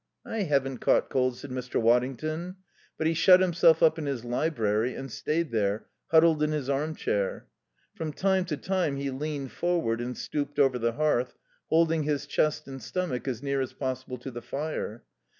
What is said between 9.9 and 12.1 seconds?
and stooped over the hearth, holding